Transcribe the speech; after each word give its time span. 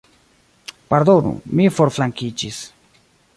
Pardonu, 0.93 1.33
mi 1.59 1.67
forflankiĝis. 1.75 2.63